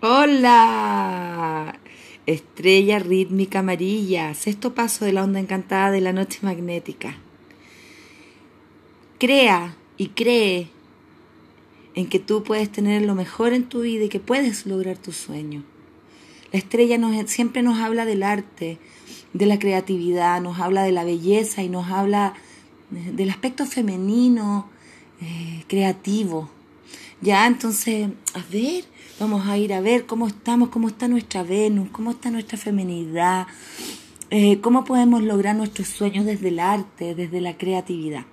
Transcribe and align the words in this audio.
Hola, 0.00 1.76
estrella 2.26 3.00
rítmica 3.00 3.58
amarilla, 3.58 4.32
sexto 4.34 4.72
paso 4.72 5.04
de 5.04 5.12
la 5.12 5.24
onda 5.24 5.40
encantada 5.40 5.90
de 5.90 6.00
la 6.00 6.12
noche 6.12 6.38
magnética. 6.42 7.16
Crea 9.18 9.74
y 9.96 10.10
cree 10.10 10.68
en 11.96 12.08
que 12.08 12.20
tú 12.20 12.44
puedes 12.44 12.70
tener 12.70 13.02
lo 13.02 13.16
mejor 13.16 13.52
en 13.52 13.64
tu 13.64 13.80
vida 13.80 14.04
y 14.04 14.08
que 14.08 14.20
puedes 14.20 14.66
lograr 14.66 14.98
tu 14.98 15.10
sueño. 15.10 15.64
La 16.52 16.60
estrella 16.60 16.96
siempre 17.26 17.64
nos 17.64 17.80
habla 17.80 18.04
del 18.04 18.22
arte, 18.22 18.78
de 19.32 19.46
la 19.46 19.58
creatividad, 19.58 20.40
nos 20.40 20.60
habla 20.60 20.84
de 20.84 20.92
la 20.92 21.02
belleza 21.02 21.64
y 21.64 21.68
nos 21.68 21.90
habla 21.90 22.34
del 22.90 23.30
aspecto 23.30 23.66
femenino, 23.66 24.70
eh, 25.20 25.64
creativo. 25.66 26.50
Ya, 27.20 27.46
entonces, 27.46 28.10
a 28.34 28.42
ver, 28.52 28.84
vamos 29.18 29.46
a 29.46 29.58
ir 29.58 29.72
a 29.72 29.80
ver 29.80 30.06
cómo 30.06 30.28
estamos, 30.28 30.68
cómo 30.68 30.88
está 30.88 31.08
nuestra 31.08 31.42
Venus, 31.42 31.88
cómo 31.90 32.12
está 32.12 32.30
nuestra 32.30 32.56
femenidad, 32.56 33.48
eh, 34.30 34.60
cómo 34.60 34.84
podemos 34.84 35.22
lograr 35.22 35.56
nuestros 35.56 35.88
sueños 35.88 36.24
desde 36.26 36.48
el 36.48 36.60
arte, 36.60 37.16
desde 37.16 37.40
la 37.40 37.56
creatividad. 37.56 38.24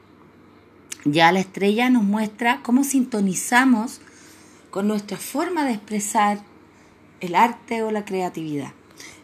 Ya 1.04 1.32
la 1.32 1.40
estrella 1.40 1.90
nos 1.90 2.04
muestra 2.04 2.62
cómo 2.62 2.84
sintonizamos 2.84 4.02
con 4.70 4.88
nuestra 4.88 5.18
forma 5.18 5.66
de 5.66 5.74
expresar 5.74 6.40
el 7.22 7.34
arte 7.34 7.82
o 7.82 7.92
la 7.92 8.06
creatividad. 8.06 8.74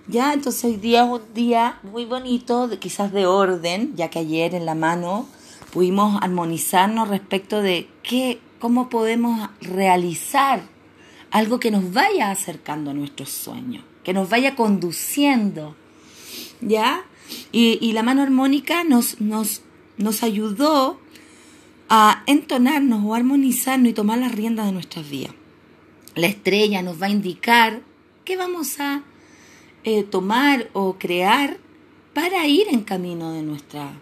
Ya, 0.07 0.33
entonces 0.33 0.63
hoy 0.63 0.77
día 0.77 1.03
es 1.03 1.09
un 1.09 1.33
día 1.33 1.79
muy 1.83 2.05
bonito, 2.05 2.69
quizás 2.79 3.11
de 3.11 3.27
orden, 3.27 3.95
ya 3.95 4.09
que 4.09 4.19
ayer 4.19 4.55
en 4.55 4.65
la 4.65 4.75
mano 4.75 5.27
pudimos 5.71 6.21
armonizarnos 6.21 7.09
respecto 7.09 7.61
de 7.61 7.87
qué, 8.01 8.39
cómo 8.61 8.87
podemos 8.87 9.49
realizar 9.59 10.61
algo 11.31 11.59
que 11.59 11.71
nos 11.71 11.91
vaya 11.91 12.31
acercando 12.31 12.91
a 12.91 12.93
nuestros 12.93 13.29
sueños, 13.29 13.83
que 14.03 14.13
nos 14.13 14.29
vaya 14.29 14.55
conduciendo, 14.55 15.75
¿ya? 16.61 17.03
Y, 17.51 17.91
la 17.93 18.03
mano 18.03 18.21
armónica 18.21 18.83
nos, 18.83 19.19
nos, 19.19 19.61
nos 19.97 20.23
ayudó 20.23 20.99
a 21.89 22.23
entonarnos 22.27 23.03
o 23.03 23.15
armonizarnos 23.15 23.89
y 23.89 23.93
tomar 23.93 24.19
las 24.19 24.33
riendas 24.33 24.67
de 24.67 24.71
nuestras 24.73 25.09
vidas. 25.09 25.33
La 26.15 26.27
estrella 26.27 26.81
nos 26.81 27.01
va 27.01 27.07
a 27.07 27.09
indicar 27.09 27.81
qué 28.25 28.37
vamos 28.37 28.79
a 28.79 29.03
eh, 29.83 30.03
tomar 30.03 30.69
o 30.73 30.97
crear 30.99 31.57
para 32.13 32.45
ir 32.47 32.67
en 32.69 32.81
camino 32.81 33.31
de 33.31 33.41
nuestra 33.41 33.93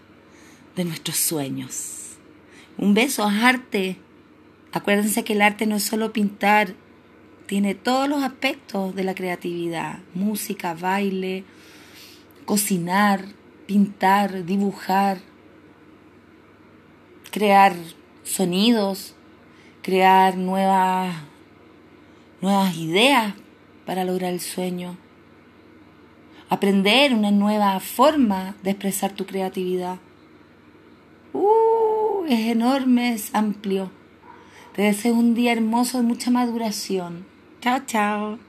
de 0.76 0.86
nuestros 0.86 1.18
sueños. 1.18 2.16
Un 2.78 2.94
beso 2.94 3.30
es 3.30 3.44
arte. 3.44 3.98
Acuérdense 4.72 5.24
que 5.24 5.34
el 5.34 5.42
arte 5.42 5.66
no 5.66 5.78
es 5.78 5.84
solo 5.84 6.14
pintar, 6.14 6.76
tiene 7.48 7.74
todos 7.74 8.08
los 8.08 8.22
aspectos 8.24 8.94
de 8.94 9.04
la 9.04 9.16
creatividad, 9.16 10.00
música, 10.14 10.76
baile, 10.76 11.44
cocinar, 12.46 13.26
pintar, 13.66 14.46
dibujar, 14.46 15.20
crear 17.32 17.74
sonidos, 18.24 19.16
crear 19.82 20.38
nuevas, 20.38 21.16
nuevas 22.42 22.78
ideas 22.78 23.34
para 23.88 24.04
lograr 24.04 24.34
el 24.34 24.40
sueño, 24.40 24.98
aprender 26.50 27.16
una 27.16 27.32
nueva 27.32 27.80
forma 27.80 28.56
de 28.62 28.72
expresar 28.72 29.14
tu 29.14 29.26
creatividad. 29.26 29.98
Uh, 31.34 32.26
es 32.28 32.52
enorme, 32.52 33.14
es 33.14 33.34
amplio. 33.34 33.99
Te 34.80 34.86
deseo 34.86 35.14
un 35.14 35.36
día 35.36 35.52
hermoso 35.52 35.98
de 35.98 36.06
mucha 36.06 36.32
maduración. 36.32 37.26
Chao, 37.60 37.82
chao. 37.86 38.40